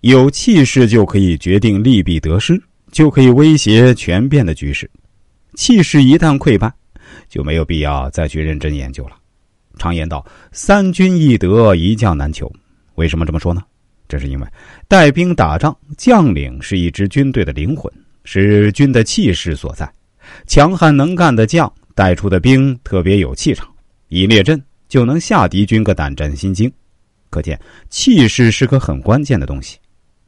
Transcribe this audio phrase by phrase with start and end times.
[0.00, 2.60] 有气势就可以决定利弊得失，
[2.92, 4.88] 就可以威胁全变的局势。
[5.54, 6.72] 气势一旦溃败，
[7.28, 9.16] 就没有必要再去认真研究了。
[9.76, 12.50] 常言道：“三军易得，一将难求。”
[12.94, 13.62] 为什么这么说呢？
[14.06, 14.46] 这是因为
[14.86, 17.92] 带兵打仗，将领是一支军队的灵魂，
[18.24, 19.92] 是军的气势所在。
[20.46, 23.68] 强悍能干的将带出的兵特别有气场，
[24.08, 26.72] 一列阵就能吓敌军个胆战心惊。
[27.30, 27.60] 可见
[27.90, 29.76] 气势是个很关键的东西。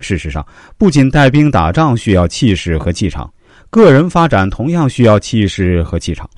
[0.00, 3.32] 事实上，不仅带兵打仗需要气势和气场，
[3.70, 6.28] 个人发展同样需要气势和气场。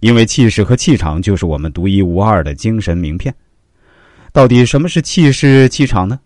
[0.00, 3.34] 因为气势和气场就是我们独一无二的精神名片。
[4.32, 6.18] 到底什么是气势、气场呢？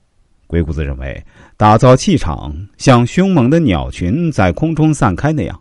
[0.47, 1.25] 鬼谷子认为，
[1.57, 5.61] 打造气场像凶猛的鸟群在空中散开那样，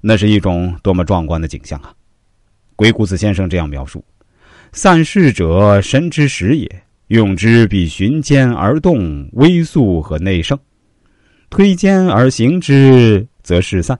[0.00, 1.92] 那是一种多么壮观的景象啊！
[2.76, 4.02] 鬼谷子先生这样描述
[4.72, 10.56] ：“散势者，神之始也。”用之必循坚而动，微速和内盛；
[11.50, 13.98] 推坚而行之，则事散。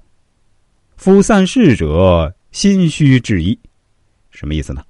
[0.96, 3.58] 夫散势者，心虚至一。
[4.30, 4.80] 什么意思呢？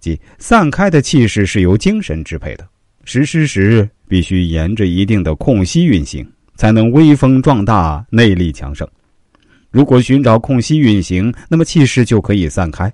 [0.00, 2.66] 即散开的气势是由精神支配的，
[3.04, 6.26] 实施时必须沿着一定的空隙运行，
[6.56, 8.88] 才能威风壮大，内力强盛。
[9.70, 12.90] 如果寻找空隙运行，那么气势就可以散开，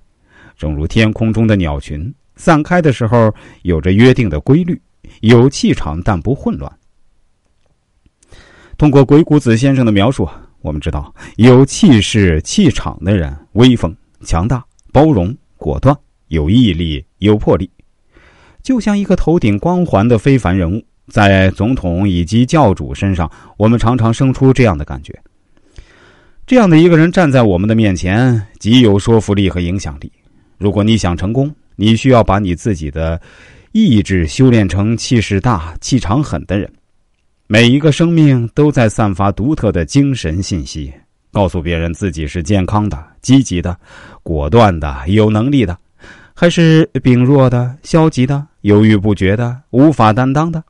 [0.57, 2.13] 正如天空中的鸟群。
[2.39, 4.81] 散开的时候有着约定的规律，
[5.19, 6.71] 有气场但不混乱。
[8.77, 10.27] 通过鬼谷子先生的描述，
[10.61, 15.93] 我们知道有气势、气场的人威风、强大、包容、果断、
[16.29, 17.69] 有毅力、有魄力，
[18.63, 20.81] 就像一个头顶光环的非凡人物。
[21.09, 25.13] 在总统以及教主身上，我们常常生出这样的感觉：
[26.47, 30.09] 这样的一个人站在我们的面前，极有说服力和影响力。
[30.59, 33.19] 如果你想成功，你需要把你自己的
[33.71, 36.69] 意志修炼成气势大、气场狠的人。
[37.47, 40.91] 每一个生命都在散发独特的精神信息，
[41.31, 43.77] 告诉别人自己是健康的、积极的、
[44.23, 45.77] 果断的、有能力的，
[46.33, 50.61] 还是病弱的、消极的、犹豫不决的、无法担当的。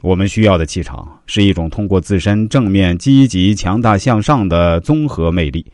[0.00, 5.64] 我们需要的气场是一种通过自身正面、积极、强大向上的综合魅力，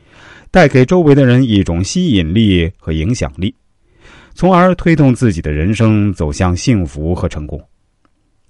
[0.50, 3.54] 带给周围的人一种吸引力和影响力。
[4.38, 7.60] 从而推动自己的人生走向幸福和成功。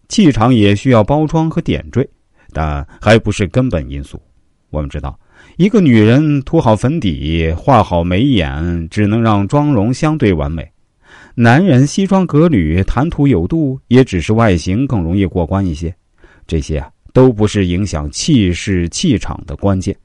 [0.07, 2.07] 气场也需要包装和点缀，
[2.53, 4.21] 但还不是根本因素。
[4.69, 5.19] 我们知道，
[5.57, 10.63] 一个女人涂好粉底、画好眉眼，只能让妆容相对完美；
[11.35, 15.95] 男人西装革履、谈吐有度，也只是外形更容易过关一些。
[16.47, 19.97] 这些啊，都不是影响气势气场的关键。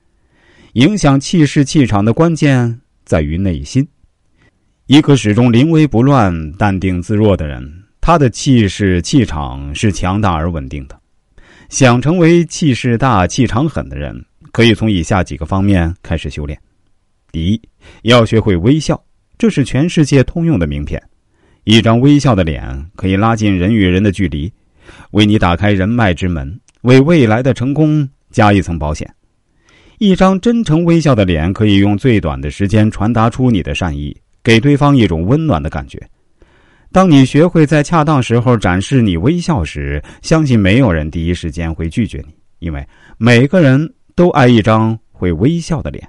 [0.75, 3.85] 影响气势气场的关键在于内心。
[4.87, 7.63] 一个始终临危不乱、淡定自若的人，
[8.01, 10.99] 他的气势、气场是强大而稳定的。
[11.69, 14.13] 想成为气势大、气场狠的人，
[14.51, 16.59] 可以从以下几个方面开始修炼：
[17.31, 17.61] 第一，
[18.01, 19.01] 要学会微笑，
[19.37, 21.01] 这是全世界通用的名片。
[21.63, 24.51] 一张微笑的脸可以拉近人与人的距离，
[25.11, 29.09] 为你打开人脉之门，为未来的成功加一层保险。
[29.97, 34.13] 一张真诚微笑的脸，可以用最短的时间传达出你的善意。
[34.43, 35.97] 给对方一种温暖的感觉。
[36.91, 42.87] 当你学会在恰当时候展示你微笑时，相信没有人第一时间会拒绝你，因为
[43.17, 46.07] 每个人都爱一张会微笑的脸。